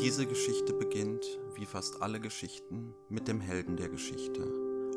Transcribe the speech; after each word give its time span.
Diese 0.00 0.26
Geschichte 0.26 0.72
beginnt, 0.72 1.26
wie 1.56 1.66
fast 1.66 2.02
alle 2.02 2.20
Geschichten, 2.20 2.94
mit 3.08 3.26
dem 3.26 3.40
Helden 3.40 3.76
der 3.76 3.88
Geschichte. 3.88 4.44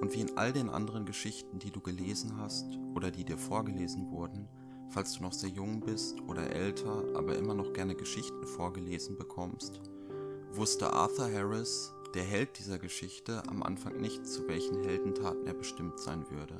Und 0.00 0.12
wie 0.12 0.20
in 0.20 0.36
all 0.36 0.52
den 0.52 0.68
anderen 0.68 1.06
Geschichten, 1.06 1.60
die 1.60 1.70
du 1.70 1.80
gelesen 1.80 2.36
hast 2.36 2.66
oder 2.96 3.12
die 3.12 3.24
dir 3.24 3.38
vorgelesen 3.38 4.10
wurden, 4.10 4.48
falls 4.88 5.14
du 5.14 5.22
noch 5.22 5.32
sehr 5.32 5.50
jung 5.50 5.80
bist 5.80 6.20
oder 6.22 6.50
älter, 6.50 7.04
aber 7.14 7.36
immer 7.36 7.54
noch 7.54 7.72
gerne 7.72 7.94
Geschichten 7.94 8.44
vorgelesen 8.44 9.16
bekommst, 9.16 9.80
wusste 10.52 10.92
Arthur 10.92 11.32
Harris, 11.32 11.92
der 12.14 12.24
Held 12.24 12.58
dieser 12.58 12.80
Geschichte, 12.80 13.44
am 13.48 13.62
Anfang 13.62 14.00
nicht, 14.00 14.26
zu 14.26 14.48
welchen 14.48 14.82
Heldentaten 14.82 15.46
er 15.46 15.54
bestimmt 15.54 16.00
sein 16.00 16.28
würde. 16.28 16.58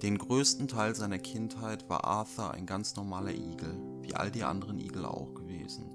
Den 0.00 0.16
größten 0.16 0.66
Teil 0.66 0.94
seiner 0.94 1.18
Kindheit 1.18 1.88
war 1.90 2.04
Arthur 2.04 2.52
ein 2.52 2.64
ganz 2.64 2.96
normaler 2.96 3.34
Igel, 3.34 3.78
wie 4.00 4.14
all 4.14 4.30
die 4.30 4.44
anderen 4.44 4.80
Igel 4.80 5.04
auch 5.04 5.34
gewesen. 5.34 5.91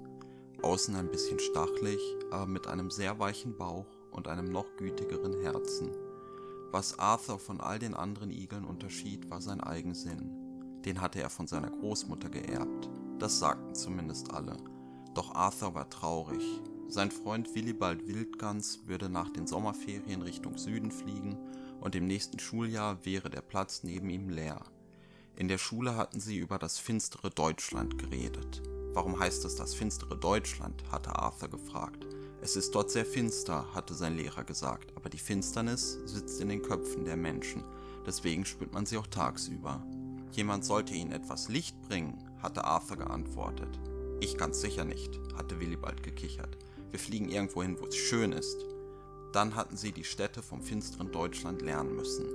Außen 0.62 0.96
ein 0.96 1.10
bisschen 1.10 1.38
stachlig, 1.38 2.00
aber 2.30 2.46
mit 2.46 2.66
einem 2.66 2.90
sehr 2.90 3.18
weichen 3.18 3.56
Bauch 3.56 3.86
und 4.10 4.28
einem 4.28 4.50
noch 4.50 4.76
gütigeren 4.76 5.40
Herzen. 5.40 5.92
Was 6.72 6.98
Arthur 6.98 7.38
von 7.38 7.60
all 7.60 7.78
den 7.78 7.94
anderen 7.94 8.30
Igeln 8.30 8.64
unterschied, 8.64 9.30
war 9.30 9.40
sein 9.40 9.60
Eigensinn. 9.60 10.82
Den 10.84 11.00
hatte 11.00 11.20
er 11.20 11.30
von 11.30 11.46
seiner 11.46 11.70
Großmutter 11.70 12.28
geerbt. 12.28 12.90
Das 13.18 13.38
sagten 13.38 13.74
zumindest 13.74 14.32
alle. 14.32 14.56
Doch 15.14 15.34
Arthur 15.34 15.74
war 15.74 15.88
traurig. 15.88 16.42
Sein 16.88 17.10
Freund 17.10 17.54
Willibald 17.54 18.06
Wildgans 18.06 18.86
würde 18.86 19.08
nach 19.08 19.30
den 19.30 19.46
Sommerferien 19.46 20.22
Richtung 20.22 20.58
Süden 20.58 20.90
fliegen 20.90 21.38
und 21.80 21.94
im 21.94 22.06
nächsten 22.06 22.38
Schuljahr 22.38 23.04
wäre 23.04 23.30
der 23.30 23.42
Platz 23.42 23.82
neben 23.82 24.10
ihm 24.10 24.28
leer. 24.28 24.64
In 25.36 25.48
der 25.48 25.58
Schule 25.58 25.96
hatten 25.96 26.20
sie 26.20 26.36
über 26.36 26.58
das 26.58 26.78
finstere 26.78 27.30
Deutschland 27.30 27.98
geredet. 27.98 28.62
Warum 28.94 29.18
heißt 29.18 29.44
es 29.44 29.54
das 29.54 29.74
finstere 29.74 30.16
Deutschland? 30.16 30.82
hatte 30.90 31.14
Arthur 31.16 31.48
gefragt. 31.48 32.06
Es 32.40 32.56
ist 32.56 32.74
dort 32.74 32.90
sehr 32.90 33.04
finster, 33.04 33.66
hatte 33.74 33.94
sein 33.94 34.16
Lehrer 34.16 34.44
gesagt, 34.44 34.92
aber 34.96 35.08
die 35.08 35.18
Finsternis 35.18 35.98
sitzt 36.04 36.40
in 36.40 36.48
den 36.48 36.62
Köpfen 36.62 37.04
der 37.04 37.16
Menschen, 37.16 37.64
deswegen 38.06 38.44
spürt 38.44 38.72
man 38.72 38.86
sie 38.86 38.96
auch 38.96 39.08
tagsüber. 39.08 39.82
Jemand 40.32 40.64
sollte 40.64 40.94
ihnen 40.94 41.12
etwas 41.12 41.48
Licht 41.48 41.80
bringen, 41.82 42.22
hatte 42.40 42.64
Arthur 42.64 42.96
geantwortet. 42.96 43.80
Ich 44.20 44.36
ganz 44.36 44.60
sicher 44.60 44.84
nicht, 44.84 45.18
hatte 45.36 45.60
Willibald 45.60 46.02
gekichert. 46.02 46.56
Wir 46.90 46.98
fliegen 46.98 47.28
irgendwo 47.28 47.62
hin, 47.62 47.76
wo 47.80 47.86
es 47.86 47.96
schön 47.96 48.32
ist. 48.32 48.64
Dann 49.32 49.54
hatten 49.54 49.76
sie 49.76 49.92
die 49.92 50.04
Städte 50.04 50.42
vom 50.42 50.62
finsteren 50.62 51.12
Deutschland 51.12 51.60
lernen 51.60 51.94
müssen. 51.94 52.26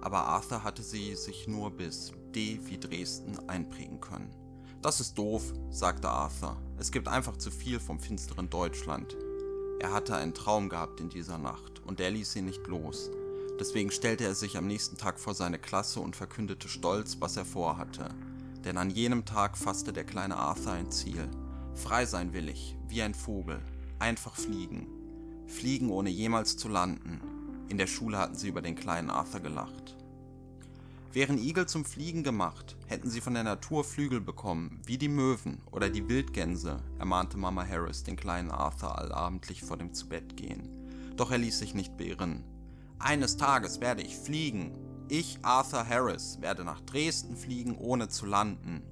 Aber 0.00 0.24
Arthur 0.24 0.64
hatte 0.64 0.82
sie 0.82 1.14
sich 1.14 1.46
nur 1.46 1.70
bis 1.70 2.12
D 2.34 2.60
wie 2.64 2.78
Dresden 2.78 3.38
einprägen 3.48 4.00
können. 4.00 4.30
Das 4.82 4.98
ist 4.98 5.18
doof, 5.18 5.52
sagte 5.68 6.08
Arthur. 6.08 6.56
Es 6.78 6.90
gibt 6.90 7.06
einfach 7.06 7.36
zu 7.36 7.50
viel 7.50 7.78
vom 7.78 8.00
finsteren 8.00 8.48
Deutschland. 8.48 9.14
Er 9.78 9.92
hatte 9.92 10.16
einen 10.16 10.32
Traum 10.32 10.70
gehabt 10.70 11.00
in 11.00 11.10
dieser 11.10 11.36
Nacht 11.36 11.82
und 11.84 11.98
der 11.98 12.10
ließ 12.10 12.34
ihn 12.36 12.46
nicht 12.46 12.66
los. 12.66 13.10
Deswegen 13.58 13.90
stellte 13.90 14.24
er 14.24 14.34
sich 14.34 14.56
am 14.56 14.66
nächsten 14.66 14.96
Tag 14.96 15.20
vor 15.20 15.34
seine 15.34 15.58
Klasse 15.58 16.00
und 16.00 16.16
verkündete 16.16 16.66
stolz, 16.66 17.18
was 17.20 17.36
er 17.36 17.44
vorhatte. 17.44 18.08
Denn 18.64 18.78
an 18.78 18.88
jenem 18.88 19.26
Tag 19.26 19.58
fasste 19.58 19.92
der 19.92 20.04
kleine 20.04 20.36
Arthur 20.36 20.72
ein 20.72 20.90
Ziel. 20.90 21.28
Frei 21.74 22.06
sein 22.06 22.32
will 22.32 22.48
ich, 22.48 22.74
wie 22.88 23.02
ein 23.02 23.14
Vogel. 23.14 23.60
Einfach 23.98 24.34
fliegen. 24.34 24.86
Fliegen 25.46 25.90
ohne 25.90 26.08
jemals 26.08 26.56
zu 26.56 26.68
landen. 26.68 27.20
In 27.68 27.76
der 27.76 27.86
Schule 27.86 28.16
hatten 28.16 28.34
sie 28.34 28.48
über 28.48 28.62
den 28.62 28.76
kleinen 28.76 29.10
Arthur 29.10 29.40
gelacht. 29.40 29.94
Wären 31.12 31.38
Igel 31.38 31.66
zum 31.66 31.84
Fliegen 31.84 32.22
gemacht, 32.22 32.76
hätten 32.86 33.10
sie 33.10 33.20
von 33.20 33.34
der 33.34 33.42
Natur 33.42 33.82
Flügel 33.82 34.20
bekommen, 34.20 34.80
wie 34.86 34.96
die 34.96 35.08
Möwen 35.08 35.60
oder 35.72 35.90
die 35.90 36.08
Wildgänse, 36.08 36.78
ermahnte 37.00 37.36
Mama 37.36 37.66
Harris 37.66 38.04
den 38.04 38.14
kleinen 38.14 38.52
Arthur 38.52 38.96
allabendlich 38.96 39.64
vor 39.64 39.76
dem 39.76 39.92
Zubettgehen. 39.92 40.68
Doch 41.16 41.32
er 41.32 41.38
ließ 41.38 41.58
sich 41.58 41.74
nicht 41.74 41.96
beirren. 41.96 42.44
Eines 43.00 43.36
Tages 43.36 43.80
werde 43.80 44.02
ich 44.02 44.16
fliegen. 44.16 44.78
Ich, 45.08 45.40
Arthur 45.42 45.84
Harris, 45.84 46.38
werde 46.42 46.62
nach 46.62 46.80
Dresden 46.80 47.36
fliegen, 47.36 47.76
ohne 47.76 48.08
zu 48.08 48.24
landen. 48.24 48.82